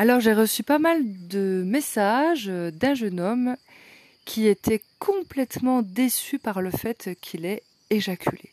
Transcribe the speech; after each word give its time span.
Alors 0.00 0.20
j'ai 0.20 0.32
reçu 0.32 0.62
pas 0.62 0.78
mal 0.78 1.00
de 1.26 1.64
messages 1.66 2.46
d'un 2.46 2.94
jeune 2.94 3.18
homme 3.18 3.56
qui 4.24 4.46
était 4.46 4.80
complètement 5.00 5.82
déçu 5.82 6.38
par 6.38 6.62
le 6.62 6.70
fait 6.70 7.18
qu'il 7.20 7.44
ait 7.44 7.64
éjaculé. 7.90 8.52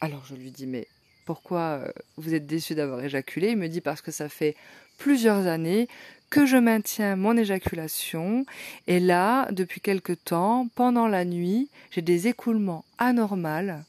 Alors 0.00 0.24
je 0.24 0.36
lui 0.36 0.52
dis 0.52 0.68
mais 0.68 0.86
pourquoi 1.24 1.60
euh, 1.60 1.88
vous 2.16 2.32
êtes 2.32 2.46
déçu 2.46 2.76
d'avoir 2.76 3.02
éjaculé? 3.02 3.50
Il 3.50 3.56
me 3.56 3.66
dit 3.66 3.80
parce 3.80 4.02
que 4.02 4.12
ça 4.12 4.28
fait 4.28 4.54
plusieurs 4.96 5.48
années 5.48 5.88
que 6.30 6.46
je 6.46 6.56
maintiens 6.56 7.16
mon 7.16 7.36
éjaculation 7.36 8.46
et 8.86 9.00
là, 9.00 9.50
depuis 9.50 9.80
quelque 9.80 10.12
temps, 10.12 10.68
pendant 10.76 11.08
la 11.08 11.24
nuit, 11.24 11.70
j'ai 11.90 12.02
des 12.02 12.28
écoulements 12.28 12.84
anormaux 12.98 13.82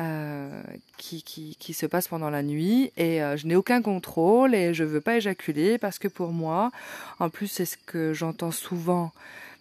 euh, 0.00 0.62
qui, 0.96 1.56
se 1.72 1.86
passent 1.86 2.08
pendant 2.08 2.28
la 2.28 2.42
nuit 2.42 2.90
et 2.96 3.22
euh, 3.22 3.36
je 3.36 3.46
n'ai 3.46 3.54
aucun 3.54 3.80
contrôle 3.80 4.52
et 4.52 4.74
je 4.74 4.82
veux 4.82 5.00
pas 5.00 5.18
éjaculer 5.18 5.78
parce 5.78 6.00
que 6.00 6.08
pour 6.08 6.32
moi, 6.32 6.72
en 7.20 7.30
plus 7.30 7.46
c'est 7.46 7.64
ce 7.64 7.76
que 7.76 8.12
j'entends 8.12 8.50
souvent 8.50 9.12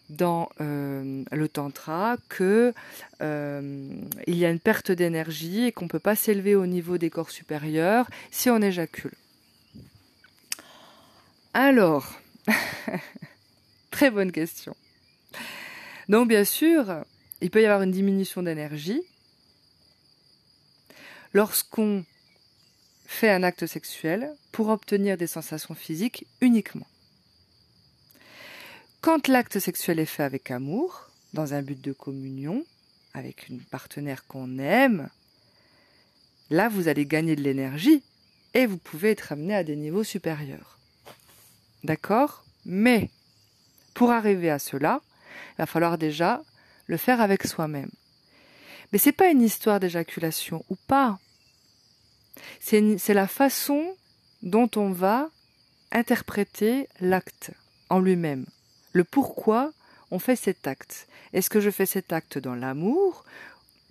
dans 0.10 0.50
euh, 0.60 1.24
le 1.32 1.48
tantra 1.48 2.18
que 2.30 2.74
il 3.22 4.36
y 4.36 4.44
a 4.44 4.50
une 4.50 4.60
perte 4.60 4.92
d'énergie 4.92 5.66
et 5.66 5.72
qu'on 5.72 5.86
ne 5.86 5.90
peut 5.90 6.00
pas 6.00 6.16
s'élever 6.16 6.56
au 6.56 6.66
niveau 6.66 6.98
des 6.98 7.12
corps 7.12 7.30
supérieurs 7.30 8.10
si 8.32 8.50
on 8.50 8.60
éjacule. 8.60 9.14
Alors, 11.54 12.12
très 13.92 14.10
bonne 14.10 14.32
question. 14.32 14.76
Donc 16.10 16.28
bien 16.28 16.44
sûr, 16.44 17.04
il 17.42 17.52
peut 17.52 17.62
y 17.62 17.66
avoir 17.66 17.84
une 17.84 17.92
diminution 17.92 18.42
d'énergie 18.42 19.04
lorsqu'on 21.34 22.06
fait 23.06 23.30
un 23.30 23.44
acte 23.44 23.66
sexuel 23.66 24.34
pour 24.52 24.70
obtenir 24.70 25.18
des 25.18 25.28
sensations 25.28 25.76
physiques 25.76 26.26
uniquement. 26.42 26.88
Quand 29.02 29.28
l'acte 29.28 29.60
sexuel 29.60 30.00
est 30.00 30.06
fait 30.06 30.24
avec 30.24 30.50
amour, 30.52 31.10
dans 31.34 31.54
un 31.54 31.62
but 31.62 31.82
de 31.82 31.92
communion, 31.92 32.64
avec 33.14 33.50
une 33.50 33.60
partenaire 33.60 34.26
qu'on 34.28 34.58
aime, 34.60 35.10
là 36.50 36.70
vous 36.70 36.88
allez 36.88 37.06
gagner 37.06 37.36
de 37.36 37.42
l'énergie 37.42 38.04
et 38.54 38.66
vous 38.66 38.78
pouvez 38.78 39.12
être 39.12 39.32
amené 39.32 39.56
à 39.56 39.64
des 39.64 39.76
niveaux 39.76 40.04
supérieurs. 40.04 40.78
D'accord? 41.84 42.46
Mais 42.66 43.10
pour 43.94 44.12
arriver 44.12 44.50
à 44.50 44.60
cela, 44.60 45.02
il 45.54 45.58
va 45.60 45.66
falloir 45.66 45.98
déjà 45.98 46.42
le 46.88 46.98
faire 46.98 47.20
avec 47.20 47.44
soi-même. 47.46 47.90
Mais 48.94 49.00
c'est 49.00 49.12
pas 49.12 49.32
une 49.32 49.42
histoire 49.42 49.80
d'éjaculation 49.80 50.64
ou 50.70 50.76
pas. 50.88 51.18
C'est 52.62 53.14
la 53.14 53.28
façon 53.28 53.84
dont 54.44 54.70
on 54.76 54.92
va 54.92 55.30
interpréter 55.92 56.88
l'acte 57.02 57.52
en 57.90 58.00
lui-même 58.00 58.46
le 58.92 59.04
pourquoi 59.04 59.72
on 60.12 60.20
fait 60.20 60.36
cet 60.36 60.68
acte. 60.68 61.08
Est-ce 61.34 61.50
que 61.50 61.60
je 61.60 61.72
fais 61.72 61.88
cet 61.88 62.14
acte 62.14 62.38
dans 62.38 62.56
l'amour 62.56 63.26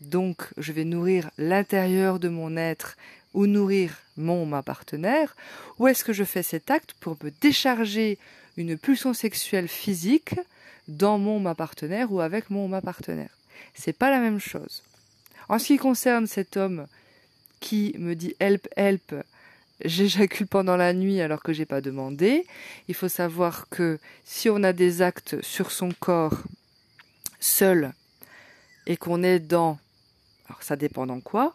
donc 0.01 0.49
je 0.57 0.73
vais 0.73 0.85
nourrir 0.85 1.31
l'intérieur 1.39 2.19
de 2.19 2.29
mon 2.29 2.57
être 2.57 2.97
ou 3.35 3.47
nourrir 3.47 3.99
mon 4.17 4.47
ma 4.47 4.63
partenaire 4.63 5.37
ou 5.79 5.87
est-ce 5.87 6.05
que 6.05 6.13
je 6.13 6.25
fais 6.25 6.43
cet 6.43 6.71
acte 6.73 6.95
pour 7.01 7.17
me 7.23 7.31
décharger 7.41 8.19
une 8.57 8.77
pulsion 8.77 9.15
sexuelle 9.15 9.69
physique 9.69 10.35
dans 10.89 11.19
mon 11.19 11.39
ma 11.39 11.55
partenaire 11.55 12.13
ou 12.13 12.21
avec 12.21 12.51
mon 12.51 12.69
ma 12.69 12.81
partenaire? 12.81 13.31
C'est 13.75 13.97
pas 13.97 14.11
la 14.11 14.19
même 14.19 14.41
chose 14.41 14.83
en 15.53 15.59
ce 15.59 15.67
qui 15.67 15.77
concerne 15.77 16.27
cet 16.27 16.57
homme 16.57 16.87
qui 17.61 17.95
me 17.99 18.15
dit 18.15 18.35
help 18.41 18.69
help 18.75 19.15
j'éjacule 19.85 20.47
pendant 20.47 20.79
la 20.79 20.95
nuit 20.95 21.21
alors 21.21 21.43
que 21.43 21.53
j'ai 21.53 21.67
pas 21.67 21.83
demandé. 21.83 22.47
Il 22.89 22.95
faut 22.95 23.11
savoir 23.11 23.69
que 23.69 23.99
si 24.25 24.49
on 24.49 24.63
a 24.63 24.73
des 24.73 25.03
actes 25.03 25.43
sur 25.43 25.71
son 25.71 25.91
corps 26.01 26.39
seul 27.39 27.93
et 28.87 28.97
qu'on 28.97 29.23
est 29.23 29.41
dans 29.41 29.79
alors 30.49 30.63
ça 30.63 30.75
dépend 30.75 31.07
dans 31.07 31.21
quoi 31.21 31.53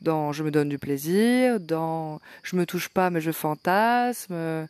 dans 0.00 0.32
je 0.32 0.42
me 0.42 0.50
donne 0.50 0.70
du 0.70 0.78
plaisir, 0.78 1.60
dans 1.60 2.22
je 2.42 2.56
me 2.56 2.64
touche 2.64 2.88
pas 2.88 3.10
mais 3.10 3.20
je 3.20 3.32
fantasme, 3.32 4.32
et 4.32 4.66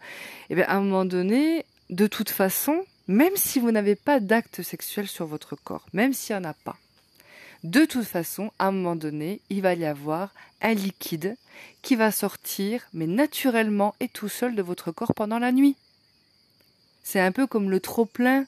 eh 0.51 0.55
bien 0.57 0.65
à 0.67 0.75
un 0.75 0.81
moment 0.81 1.05
donné, 1.05 1.65
de 1.89 2.09
toute 2.09 2.31
façon, 2.31 2.85
même 3.07 3.37
si 3.37 3.61
vous 3.61 3.71
n'avez 3.71 3.95
pas 3.95 4.19
d'acte 4.19 4.63
sexuel 4.63 5.07
sur 5.07 5.27
votre 5.27 5.55
corps, 5.55 5.87
même 5.93 6.13
s'il 6.13 6.35
n'y 6.35 6.45
en 6.45 6.49
a 6.49 6.55
pas, 6.55 6.77
de 7.65 7.85
toute 7.85 8.07
façon, 8.07 8.51
à 8.59 8.69
un 8.69 8.73
moment 8.73 8.97
donné, 8.97 9.41
il 9.51 9.61
va 9.61 9.75
y 9.75 9.85
avoir 9.85 10.33
un 10.63 10.75
liquide 10.75 11.37
qui 11.83 11.95
va 11.95 12.11
sortir, 12.11 12.87
mais 12.95 13.07
naturellement 13.07 13.95
et 14.01 14.09
tout 14.09 14.29
seul 14.29 14.55
de 14.55 14.63
votre 14.63 14.93
corps 14.93 15.15
pendant 15.15 15.39
la 15.39 15.53
nuit. 15.53 15.77
C'est 17.03 17.21
un 17.21 17.33
peu 17.33 17.47
comme 17.47 17.71
le 17.71 17.81
trop-plein 17.81 18.47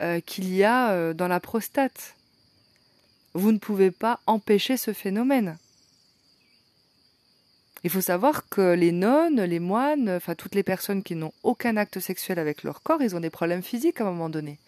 euh, 0.00 0.20
qu'il 0.20 0.54
y 0.54 0.64
a 0.64 0.90
euh, 0.90 1.14
dans 1.14 1.28
la 1.28 1.40
prostate. 1.40 2.14
Vous 3.34 3.52
ne 3.52 3.58
pouvez 3.58 3.90
pas 3.90 4.20
empêcher 4.26 4.76
ce 4.76 4.92
phénomène. 4.92 5.56
Il 7.84 7.90
faut 7.90 8.00
savoir 8.00 8.48
que 8.48 8.74
les 8.74 8.92
nonnes, 8.92 9.40
les 9.42 9.60
moines, 9.60 10.10
enfin 10.10 10.34
toutes 10.34 10.54
les 10.54 10.62
personnes 10.62 11.02
qui 11.02 11.14
n'ont 11.14 11.32
aucun 11.42 11.76
acte 11.76 12.00
sexuel 12.00 12.38
avec 12.38 12.64
leur 12.64 12.82
corps, 12.82 13.02
ils 13.02 13.14
ont 13.14 13.20
des 13.20 13.30
problèmes 13.30 13.62
physiques 13.62 14.00
à 14.00 14.04
un 14.04 14.10
moment 14.10 14.28
donné. 14.28 14.58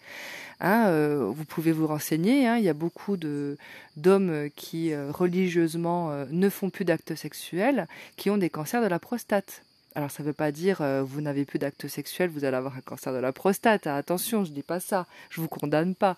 Hein, 0.61 0.87
euh, 0.89 1.25
vous 1.27 1.43
pouvez 1.43 1.71
vous 1.71 1.87
renseigner. 1.87 2.47
Hein, 2.47 2.57
il 2.57 2.63
y 2.63 2.69
a 2.69 2.73
beaucoup 2.73 3.17
d'hommes 3.17 4.49
qui 4.55 4.93
euh, 4.93 5.11
religieusement 5.11 6.11
euh, 6.11 6.25
ne 6.29 6.49
font 6.49 6.69
plus 6.69 6.85
d'actes 6.85 7.15
sexuels, 7.15 7.87
qui 8.15 8.29
ont 8.29 8.37
des 8.37 8.49
cancers 8.49 8.81
de 8.81 8.87
la 8.87 8.99
prostate. 8.99 9.63
Alors 9.93 10.09
ça 10.09 10.23
ne 10.23 10.27
veut 10.27 10.33
pas 10.33 10.51
dire 10.53 10.81
vous 11.03 11.19
n'avez 11.19 11.43
plus 11.43 11.59
d'actes 11.59 11.87
sexuels, 11.87 12.29
vous 12.29 12.45
allez 12.45 12.55
avoir 12.55 12.77
un 12.77 12.81
cancer 12.81 13.11
de 13.11 13.17
la 13.17 13.33
prostate. 13.33 13.87
attention, 13.87 14.45
je 14.45 14.51
dis 14.51 14.63
pas 14.63 14.79
ça, 14.79 15.05
je 15.29 15.41
vous 15.41 15.49
condamne 15.49 15.95
pas. 15.95 16.15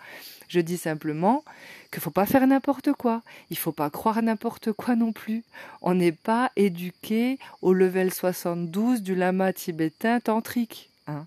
Je 0.47 0.59
dis 0.59 0.77
simplement 0.77 1.43
qu'il 1.91 2.01
faut 2.01 2.11
pas 2.11 2.27
faire 2.27 2.45
n'importe 2.45 2.93
quoi. 2.93 3.23
Il 3.49 3.57
faut 3.57 3.71
pas 3.71 3.89
croire 3.89 4.21
n'importe 4.21 4.71
quoi 4.73 4.95
non 4.95 5.11
plus. 5.11 5.43
On 5.81 5.95
n'est 5.95 6.11
pas 6.11 6.51
éduqué 6.55 7.39
au 7.63 7.73
level 7.73 8.13
72 8.13 9.01
du 9.01 9.15
lama 9.15 9.53
tibétain 9.53 10.19
tantrique. 10.19 10.91
Hein. 11.07 11.25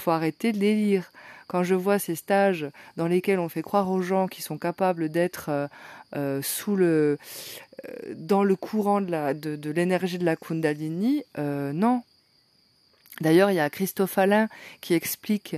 Faut 0.00 0.10
arrêter 0.10 0.52
de 0.52 0.58
les 0.58 0.74
lire 0.74 1.12
quand 1.48 1.64
je 1.64 1.74
vois 1.74 1.98
ces 1.98 2.14
stages 2.14 2.68
dans 2.96 3.08
lesquels 3.08 3.40
on 3.40 3.48
fait 3.48 3.62
croire 3.62 3.90
aux 3.90 4.02
gens 4.02 4.28
qui 4.28 4.42
sont 4.42 4.58
capables 4.58 5.08
d'être 5.08 5.48
euh, 5.48 5.66
euh, 6.14 6.42
sous 6.42 6.76
le 6.76 7.18
euh, 7.86 8.14
dans 8.14 8.44
le 8.44 8.54
courant 8.54 9.00
de 9.00 9.10
la 9.10 9.34
de, 9.34 9.70
l'énergie 9.70 10.18
de 10.18 10.24
la 10.24 10.36
Kundalini, 10.36 11.24
non. 11.36 12.02
D'ailleurs, 13.20 13.50
il 13.50 13.54
y 13.54 13.60
a 13.60 13.68
Christophe 13.68 14.16
Alain 14.16 14.48
qui 14.80 14.94
explique, 14.94 15.56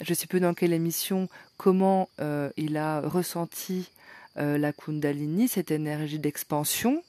je 0.00 0.14
sais 0.14 0.28
plus 0.28 0.38
dans 0.38 0.54
quelle 0.54 0.72
émission, 0.72 1.28
comment 1.56 2.08
il 2.56 2.76
a 2.76 3.00
ressenti 3.00 3.90
la 4.36 4.72
Kundalini, 4.72 5.48
cette 5.48 5.72
énergie 5.72 6.20
d'expansion. 6.20 7.02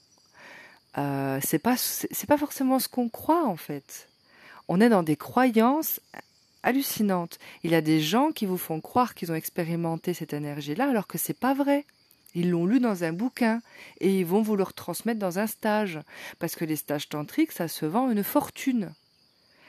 c'est 0.96 1.60
pas 1.62 1.76
c'est 1.76 2.26
pas 2.26 2.38
forcément 2.38 2.80
ce 2.80 2.88
qu'on 2.88 3.08
croit 3.08 3.46
en 3.46 3.56
fait. 3.56 4.08
On 4.68 4.80
est 4.80 4.88
dans 4.88 5.02
des 5.04 5.16
croyances 5.16 6.00
hallucinante. 6.62 7.38
Il 7.62 7.70
y 7.70 7.74
a 7.74 7.80
des 7.80 8.00
gens 8.00 8.30
qui 8.30 8.46
vous 8.46 8.58
font 8.58 8.80
croire 8.80 9.14
qu'ils 9.14 9.32
ont 9.32 9.36
expérimenté 9.36 10.14
cette 10.14 10.32
énergie-là 10.32 10.88
alors 10.88 11.06
que 11.06 11.18
c'est 11.18 11.38
pas 11.38 11.54
vrai. 11.54 11.84
Ils 12.34 12.50
l'ont 12.50 12.66
lu 12.66 12.80
dans 12.80 13.04
un 13.04 13.12
bouquin 13.12 13.60
et 14.00 14.18
ils 14.20 14.26
vont 14.26 14.42
vous 14.42 14.56
le 14.56 14.62
retransmettre 14.62 15.20
dans 15.20 15.38
un 15.38 15.46
stage. 15.46 16.00
Parce 16.38 16.56
que 16.56 16.64
les 16.64 16.76
stages 16.76 17.08
tantriques, 17.08 17.52
ça 17.52 17.68
se 17.68 17.84
vend 17.84 18.10
une 18.10 18.24
fortune. 18.24 18.92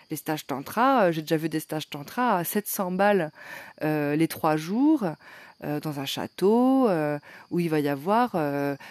Les 0.09 0.17
stages 0.17 0.45
tantra, 0.45 1.05
euh, 1.05 1.11
j'ai 1.11 1.21
déjà 1.21 1.37
vu 1.37 1.49
des 1.49 1.59
stages 1.59 1.89
tantra 1.89 2.37
à 2.37 2.43
700 2.43 2.91
balles 2.91 3.31
euh, 3.83 4.15
les 4.15 4.27
trois 4.27 4.57
jours 4.57 5.05
euh, 5.63 5.79
dans 5.79 5.99
un 5.99 6.05
château 6.05 6.89
où 7.51 7.59
il 7.59 7.69
va 7.69 7.79
y 7.79 7.89
avoir 7.89 8.35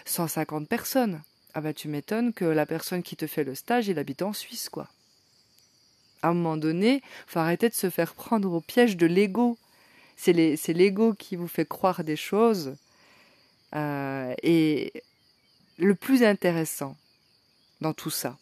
150 0.04 0.68
personnes. 0.68 1.22
Ah 1.54 1.60
bah 1.60 1.74
tu 1.74 1.88
m'étonnes 1.88 2.32
que 2.32 2.46
la 2.46 2.64
personne 2.64 3.02
qui 3.02 3.14
te 3.14 3.26
fait 3.26 3.44
le 3.44 3.54
stage, 3.54 3.88
il 3.88 3.98
habite 3.98 4.22
en 4.22 4.32
Suisse, 4.32 4.68
quoi 4.68 4.88
à 6.22 6.28
un 6.28 6.34
moment 6.34 6.56
donné, 6.56 7.02
faut 7.26 7.38
arrêter 7.38 7.68
de 7.68 7.74
se 7.74 7.90
faire 7.90 8.14
prendre 8.14 8.52
au 8.52 8.60
piège 8.60 8.96
de 8.96 9.06
l'ego. 9.06 9.58
C'est 10.16 10.32
l'ego 10.32 11.14
qui 11.14 11.36
vous 11.36 11.48
fait 11.48 11.66
croire 11.66 12.04
des 12.04 12.16
choses. 12.16 12.76
Euh, 13.74 14.34
et 14.42 14.92
le 15.78 15.94
plus 15.94 16.22
intéressant 16.22 16.96
dans 17.80 17.92
tout 17.92 18.10
ça, 18.10 18.38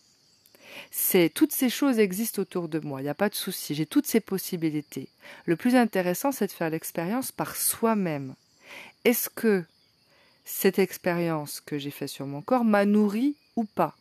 c'est 0.91 1.31
toutes 1.32 1.53
ces 1.53 1.71
choses 1.71 1.99
existent 1.99 2.43
autour 2.43 2.69
de 2.69 2.81
moi. 2.81 3.00
Il 3.00 3.05
n'y 3.05 3.11
a 3.11 3.15
pas 3.15 3.29
de 3.29 3.35
souci. 3.35 3.75
J'ai 3.75 3.87
toutes 3.87 4.06
ces 4.06 4.21
possibilités. 4.21 5.09
Le 5.47 5.56
plus 5.56 5.75
intéressant, 5.75 6.33
c'est 6.33 6.47
de 6.47 6.53
faire 6.53 6.71
l'expérience 6.71 7.33
par 7.33 7.56
soi-même. 7.56 8.35
Est-ce 9.05 9.31
que 9.31 9.65
cette 10.44 10.79
expérience 10.79 11.61
que 11.61 11.79
j'ai 11.79 11.91
faite 11.91 12.09
sur 12.09 12.26
mon 12.26 12.43
corps 12.43 12.65
m'a 12.65 12.85
nourri 12.85 13.37
ou 13.56 13.65
pas? 13.65 13.97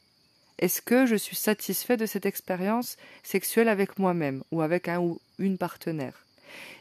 Est-ce 0.59 0.81
que 0.81 1.06
je 1.06 1.15
suis 1.15 1.38
satisfait 1.38 1.97
de 1.97 2.06
cette 2.06 2.25
expérience 2.25 2.97
sexuelle 3.23 3.69
avec 3.69 3.97
moi-même 3.97 4.44
ou 4.51 4.61
avec 4.61 4.89
un 4.89 5.00
ou 5.00 5.19
une 5.39 5.57
partenaire? 5.57 6.25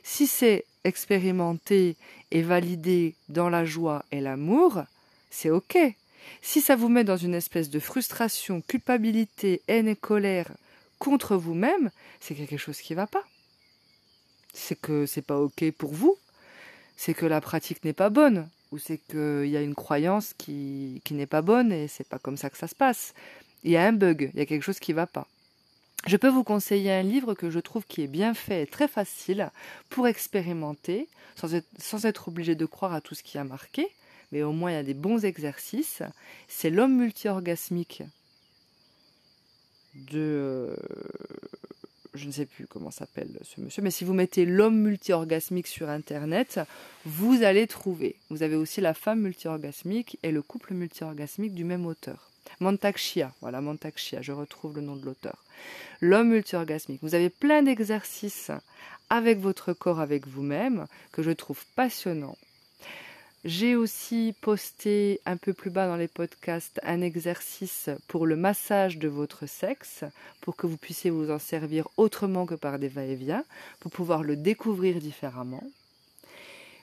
Si 0.03 0.27
c'est 0.27 0.65
expérimenté 0.85 1.97
et 2.31 2.43
validé 2.43 3.15
dans 3.29 3.49
la 3.49 3.65
joie 3.65 4.05
et 4.11 4.21
l'amour, 4.21 4.83
c'est 5.31 5.51
ok. 5.51 5.79
Si 6.43 6.61
ça 6.61 6.77
vous 6.77 6.89
met 6.89 7.05
dans 7.05 7.17
une 7.17 7.35
espèce 7.35 7.71
de 7.71 7.79
frustration, 7.79 8.61
culpabilité, 8.63 9.63
haine 9.69 9.89
et 9.89 9.97
colère 9.97 10.51
contre 10.99 11.37
vous-même, 11.37 11.91
c'est 12.21 12.35
quelque 12.35 12.57
chose 12.57 12.81
qui 12.81 12.95
ne 12.95 12.99
va 12.99 13.07
pas. 13.07 13.25
C'est 14.53 14.81
que 14.81 15.07
c'est 15.07 15.23
pas 15.23 15.39
ok 15.39 15.71
pour 15.73 15.93
vous, 15.93 16.17
c'est 16.97 17.15
que 17.15 17.27
la 17.27 17.41
pratique 17.41 17.85
n'est 17.85 17.93
pas 17.93 18.11
bonne, 18.11 18.49
ou 18.73 18.79
c'est 18.79 18.99
qu'il 18.99 19.47
y 19.47 19.57
a 19.57 19.63
une 19.63 19.75
croyance 19.75 20.35
qui, 20.37 21.01
qui 21.05 21.15
n'est 21.15 21.27
pas 21.27 21.43
bonne 21.43 21.73
et 21.73 21.87
c'est 21.87 22.09
pas 22.09 22.19
comme 22.19 22.37
ça 22.37 22.51
que 22.51 22.59
ça 22.59 22.67
se 22.67 22.75
passe. 22.75 23.15
Il 23.65 23.71
y 23.71 23.77
a 23.77 23.85
un 23.85 23.93
bug, 23.93 24.31
il 24.35 24.39
y 24.39 24.43
a 24.43 24.47
quelque 24.47 24.63
chose 24.63 24.79
qui 24.79 24.93
ne 24.93 24.97
va 24.97 25.07
pas. 25.07 25.27
Je 26.07 26.17
peux 26.17 26.29
vous 26.29 26.45
conseiller 26.45 26.93
un 26.93 27.03
livre 27.03 27.35
que 27.35 27.51
je 27.51 27.59
trouve 27.59 27.85
qui 27.87 28.03
est 28.03 28.09
bien 28.09 28.33
fait 28.33 28.63
et 28.63 28.67
très 28.67 28.89
facile 28.89 29.51
pour 29.91 30.07
expérimenter, 30.07 31.09
sans 31.35 32.07
être, 32.07 32.29
obligé 32.29 32.55
de 32.55 32.67
croire 32.67 32.95
à 32.95 33.01
tout 33.01 33.15
ce 33.15 33.23
qui 33.23 33.37
a 33.37 33.45
marqué, 33.45 33.87
mais 34.33 34.43
au 34.43 34.53
moins 34.53 34.71
il 34.71 34.75
y 34.75 34.79
a 34.79 34.83
des 34.83 34.95
bons 34.95 35.25
exercices. 35.25 36.03
C'est 36.47 36.71
L'homme 36.71 36.97
multi-orgasmique 36.97 38.03
de. 39.95 40.19
Euh, 40.71 40.77
je 42.15 42.27
ne 42.27 42.33
sais 42.33 42.47
plus 42.47 42.67
comment 42.67 42.91
s'appelle 42.91 43.39
ce 43.43 43.61
monsieur, 43.61 43.83
mais 43.83 43.91
si 43.91 44.05
vous 44.05 44.15
mettez 44.15 44.45
l'homme 44.45 44.79
multi-orgasmique 44.79 45.67
sur 45.67 45.89
internet, 45.89 46.61
vous 47.05 47.43
allez 47.43 47.67
trouver. 47.67 48.17
Vous 48.31 48.43
avez 48.43 48.57
aussi 48.57 48.81
la 48.81 48.95
femme 48.95 49.21
multi-orgasmique 49.21 50.19
et 50.23 50.33
le 50.33 50.43
couple 50.43 50.75
multi-orgasmique 50.75 51.55
du 51.55 51.65
même 51.65 51.87
auteur. 51.87 52.28
Montaxia, 52.61 53.33
voilà 53.41 53.61
Montaxia, 53.61 54.23
je 54.23 54.33
retrouve 54.33 54.77
le 54.77 54.83
nom 54.83 54.97
de 54.97 55.05
l'auteur. 55.05 55.45
L'homme 56.01 56.29
multi-orgasmique. 56.29 57.03
Vous 57.03 57.15
avez 57.15 57.31
plein 57.31 57.63
d'exercices 57.63 58.51
avec 59.11 59.39
votre 59.39 59.73
corps, 59.73 60.01
avec 60.01 60.27
vous-même, 60.27 60.87
que 61.13 61.23
je 61.23 61.31
trouve 61.31 61.65
passionnants. 61.75 62.37
J'ai 63.45 63.77
aussi 63.77 64.35
posté 64.41 65.21
un 65.25 65.37
peu 65.37 65.53
plus 65.53 65.71
bas 65.71 65.87
dans 65.87 65.97
les 65.97 66.09
podcasts 66.09 66.81
un 66.83 67.01
exercice 67.01 67.89
pour 68.09 68.27
le 68.27 68.35
massage 68.35 68.99
de 68.99 69.09
votre 69.09 69.47
sexe, 69.47 70.05
pour 70.41 70.57
que 70.57 70.67
vous 70.67 70.77
puissiez 70.77 71.11
vous 71.11 71.31
en 71.31 71.39
servir 71.39 71.89
autrement 71.97 72.47
que 72.47 72.57
par 72.57 72.79
des 72.79 72.89
va-et-vient, 72.89 73.45
pour 73.79 73.93
pouvoir 73.93 74.25
le 74.25 74.37
découvrir 74.37 74.99
différemment. 74.99 75.63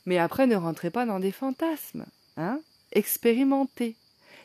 Mais 0.06 0.18
après, 0.18 0.48
ne 0.48 0.56
rentrez 0.56 0.92
pas 0.92 1.06
dans 1.06 1.20
des 1.20 1.34
fantasmes. 1.34 2.06
Hein 2.38 2.60
Expérimentez. 2.94 3.96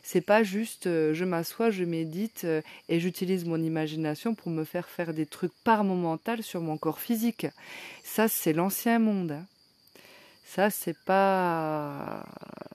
C'est 0.03 0.21
pas 0.21 0.43
juste 0.43 0.87
euh, 0.87 1.13
je 1.13 1.25
m'assois, 1.25 1.69
je 1.69 1.83
médite 1.83 2.41
euh, 2.43 2.61
et 2.89 2.99
j'utilise 2.99 3.45
mon 3.45 3.61
imagination 3.61 4.33
pour 4.33 4.51
me 4.51 4.63
faire 4.63 4.89
faire 4.89 5.13
des 5.13 5.25
trucs 5.25 5.53
par 5.63 5.83
mental 5.83 6.43
sur 6.43 6.61
mon 6.61 6.77
corps 6.77 6.99
physique. 6.99 7.47
Ça, 8.03 8.27
c'est 8.27 8.53
l'ancien 8.53 8.99
monde. 8.99 9.37
Ça, 10.43 10.69
c'est 10.69 10.97
pas. 11.05 12.25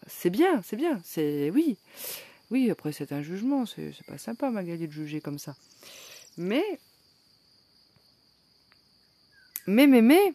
C'est 0.06 0.30
bien, 0.30 0.62
c'est 0.62 0.76
bien. 0.76 1.00
C'est. 1.04 1.50
Oui. 1.50 1.76
Oui, 2.50 2.70
après, 2.70 2.92
c'est 2.92 3.12
un 3.12 3.22
jugement. 3.22 3.66
C'est 3.66 3.92
pas 4.06 4.18
sympa, 4.18 4.50
Magali, 4.50 4.86
de 4.86 4.92
juger 4.92 5.20
comme 5.20 5.38
ça. 5.38 5.54
Mais. 6.36 6.64
Mais, 9.66 9.86
mais, 9.86 10.00
mais. 10.00 10.32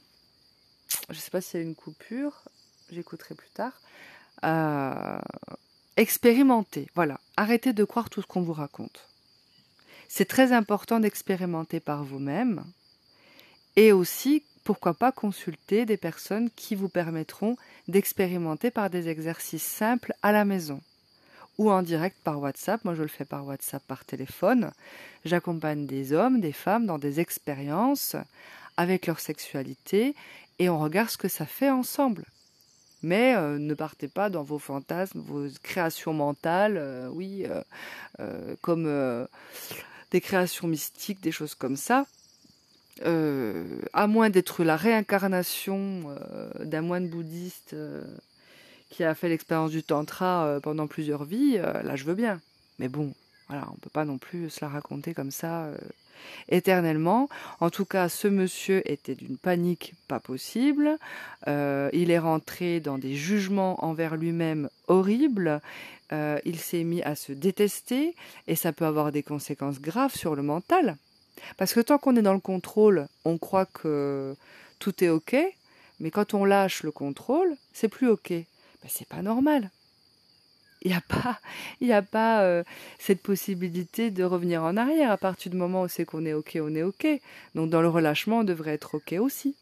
Je 1.09 1.17
sais 1.17 1.31
pas 1.31 1.41
s'il 1.41 1.61
y 1.61 1.63
a 1.63 1.65
une 1.65 1.75
coupure. 1.75 2.43
J'écouterai 2.91 3.33
plus 3.33 3.49
tard. 3.49 3.79
Euh, 4.43 5.19
expérimenter. 6.01 6.87
Voilà. 6.95 7.19
Arrêtez 7.37 7.73
de 7.73 7.83
croire 7.83 8.09
tout 8.09 8.21
ce 8.21 8.27
qu'on 8.27 8.41
vous 8.41 8.53
raconte. 8.53 9.07
C'est 10.09 10.27
très 10.27 10.51
important 10.51 10.99
d'expérimenter 10.99 11.79
par 11.79 12.03
vous-même. 12.03 12.65
Et 13.75 13.91
aussi 13.91 14.43
pourquoi 14.63 14.93
pas 14.93 15.11
consulter 15.11 15.85
des 15.85 15.97
personnes 15.97 16.49
qui 16.55 16.75
vous 16.75 16.89
permettront 16.89 17.55
d'expérimenter 17.87 18.71
par 18.71 18.89
des 18.89 19.09
exercices 19.09 19.63
simples 19.63 20.13
à 20.21 20.31
la 20.31 20.43
maison 20.43 20.81
ou 21.57 21.69
en 21.71 21.83
direct 21.83 22.17
par 22.23 22.39
WhatsApp. 22.39 22.83
Moi, 22.83 22.95
je 22.95 23.03
le 23.03 23.07
fais 23.07 23.25
par 23.25 23.45
WhatsApp, 23.45 23.83
par 23.87 24.03
téléphone. 24.03 24.71
J'accompagne 25.23 25.85
des 25.85 26.13
hommes, 26.13 26.41
des 26.41 26.51
femmes 26.51 26.87
dans 26.87 26.97
des 26.97 27.19
expériences 27.19 28.15
avec 28.75 29.05
leur 29.05 29.19
sexualité 29.19 30.15
et 30.57 30.69
on 30.69 30.79
regarde 30.79 31.09
ce 31.09 31.17
que 31.17 31.27
ça 31.27 31.45
fait 31.45 31.69
ensemble. 31.69 32.25
Mais 33.03 33.35
euh, 33.35 33.57
ne 33.57 33.73
partez 33.73 34.07
pas 34.07 34.29
dans 34.29 34.43
vos 34.43 34.59
fantasmes, 34.59 35.19
vos 35.19 35.47
créations 35.63 36.13
mentales, 36.13 36.77
euh, 36.77 37.07
oui, 37.09 37.45
euh, 38.19 38.55
comme 38.61 39.27
des 40.11 40.21
créations 40.21 40.67
mystiques, 40.67 41.21
des 41.21 41.31
choses 41.31 41.55
comme 41.55 41.77
ça. 41.77 42.05
À 43.03 44.07
moins 44.07 44.29
d'être 44.29 44.63
la 44.63 44.75
réincarnation 44.75 46.15
d'un 46.59 46.81
moine 46.81 47.07
bouddhiste 47.07 47.75
qui 48.89 49.03
a 49.03 49.15
fait 49.15 49.29
l'expérience 49.29 49.71
du 49.71 49.81
tantra 49.81 50.59
pendant 50.61 50.85
plusieurs 50.85 51.23
vies, 51.23 51.57
là 51.57 51.95
je 51.95 52.03
veux 52.03 52.13
bien. 52.13 52.39
Mais 52.77 52.89
bon, 52.89 53.13
voilà, 53.51 53.67
on 53.69 53.73
ne 53.73 53.79
peut 53.79 53.89
pas 53.91 54.05
non 54.05 54.17
plus 54.17 54.49
se 54.49 54.63
la 54.63 54.69
raconter 54.69 55.13
comme 55.13 55.29
ça 55.29 55.67
éternellement. 56.47 57.27
En 57.59 57.69
tout 57.69 57.83
cas, 57.83 58.07
ce 58.07 58.29
monsieur 58.29 58.81
était 58.89 59.13
d'une 59.15 59.37
panique 59.37 59.93
pas 60.07 60.21
possible. 60.21 60.97
il 61.47 62.11
est 62.11 62.19
rentré 62.19 62.79
dans 62.79 62.97
des 62.97 63.13
jugements 63.13 63.83
envers 63.83 64.15
lui-même 64.15 64.69
horribles. 64.87 65.59
il 66.11 66.59
s'est 66.59 66.85
mis 66.85 67.01
à 67.01 67.15
se 67.15 67.33
détester 67.33 68.15
et 68.47 68.55
ça 68.55 68.71
peut 68.71 68.85
avoir 68.85 69.11
des 69.11 69.23
conséquences 69.23 69.81
graves 69.81 70.15
sur 70.15 70.33
le 70.35 70.43
mental. 70.43 70.95
Parce 71.57 71.73
que 71.73 71.81
tant 71.81 71.97
qu'on 71.97 72.15
est 72.15 72.21
dans 72.21 72.33
le 72.33 72.39
contrôle, 72.39 73.07
on 73.25 73.37
croit 73.37 73.65
que 73.65 74.33
tout 74.79 75.03
est 75.03 75.09
OK, 75.09 75.35
mais 75.99 76.09
quand 76.09 76.33
on 76.33 76.45
lâche 76.45 76.83
le 76.83 76.91
contrôle, 76.91 77.57
c'est 77.73 77.89
plus 77.89 78.07
OK. 78.07 78.29
Ben, 78.29 78.45
c'est 78.87 79.09
pas 79.09 79.21
normal. 79.21 79.69
Il 80.83 80.89
n'y 81.81 81.93
a 81.93 82.01
pas, 82.01 82.41
euh, 82.41 82.63
cette 82.99 83.21
possibilité 83.21 84.11
de 84.11 84.23
revenir 84.23 84.63
en 84.63 84.77
arrière. 84.77 85.11
À 85.11 85.17
partir 85.17 85.51
du 85.51 85.57
moment 85.57 85.83
où 85.83 85.87
c'est 85.87 86.05
qu'on 86.05 86.25
est 86.25 86.33
OK, 86.33 86.57
on 86.61 86.75
est 86.75 86.83
OK. 86.83 87.07
Donc 87.55 87.69
dans 87.69 87.81
le 87.81 87.89
relâchement, 87.89 88.39
on 88.39 88.43
devrait 88.43 88.73
être 88.73 88.95
OK 88.95 89.13
aussi. 89.19 89.55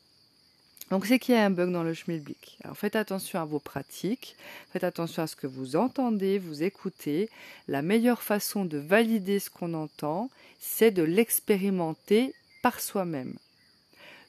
Donc 0.92 1.06
c'est 1.06 1.19
qu'il 1.19 1.36
y 1.36 1.38
a 1.38 1.45
un 1.45 1.51
bug 1.51 1.71
dans 1.71 1.83
le 1.83 1.94
schmilblick. 1.94 2.57
Alors 2.63 2.75
faites 2.75 2.95
attention 2.95 3.39
à 3.39 3.45
vos 3.45 3.60
pratiques, 3.60 4.36
faites 4.71 4.83
attention 4.83 5.21
à 5.21 5.27
ce 5.27 5.36
que 5.36 5.45
vous 5.45 5.75
entendez, 5.75 6.39
vous 6.39 6.63
écoutez. 6.63 7.30
La 7.68 7.81
meilleure 7.81 8.24
façon 8.24 8.66
de 8.66 8.77
valider 8.77 9.39
ce 9.39 9.50
qu'on 9.51 9.74
entend, 9.75 10.30
c'est 10.60 10.92
de 10.92 11.04
l'expérimenter 11.04 12.33
par 12.63 12.80
soi-même. 12.80 13.36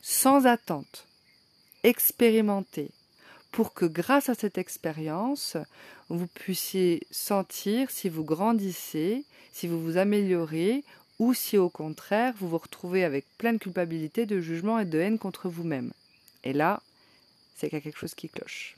Sans 0.02 0.46
attente. 0.46 1.06
Expérimenter 1.82 2.90
pour 3.50 3.74
que 3.74 3.84
grâce 3.84 4.28
à 4.28 4.34
cette 4.34 4.58
expérience, 4.58 5.56
vous 6.08 6.26
puissiez 6.26 7.06
sentir 7.10 7.90
si 7.90 8.08
vous 8.08 8.24
grandissez, 8.24 9.24
si 9.52 9.66
vous 9.66 9.82
vous 9.82 9.96
améliorez 9.96 10.84
ou 11.18 11.34
si 11.34 11.58
au 11.58 11.68
contraire 11.68 12.34
vous 12.38 12.48
vous 12.48 12.58
retrouvez 12.58 13.04
avec 13.04 13.26
plein 13.38 13.52
de 13.52 13.58
culpabilité, 13.58 14.26
de 14.26 14.40
jugement 14.40 14.78
et 14.78 14.84
de 14.84 14.98
haine 14.98 15.18
contre 15.18 15.48
vous-même. 15.48 15.92
Et 16.44 16.52
là, 16.52 16.80
c'est 17.56 17.68
qu'il 17.68 17.78
y 17.78 17.80
a 17.80 17.82
quelque 17.82 17.98
chose 17.98 18.14
qui 18.14 18.28
cloche. 18.28 18.76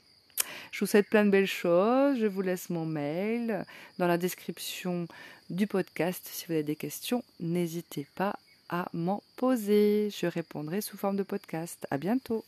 Je 0.71 0.79
vous 0.79 0.85
souhaite 0.87 1.09
plein 1.09 1.25
de 1.25 1.29
belles 1.29 1.47
choses. 1.47 2.17
Je 2.19 2.27
vous 2.27 2.41
laisse 2.41 2.69
mon 2.69 2.85
mail 2.85 3.65
dans 3.97 4.07
la 4.07 4.17
description 4.17 5.07
du 5.49 5.67
podcast. 5.67 6.27
Si 6.31 6.45
vous 6.45 6.53
avez 6.53 6.63
des 6.63 6.75
questions, 6.75 7.23
n'hésitez 7.39 8.07
pas 8.15 8.37
à 8.69 8.89
m'en 8.93 9.23
poser. 9.37 10.09
Je 10.09 10.25
répondrai 10.25 10.81
sous 10.81 10.97
forme 10.97 11.15
de 11.15 11.23
podcast. 11.23 11.87
À 11.91 11.97
bientôt. 11.97 12.43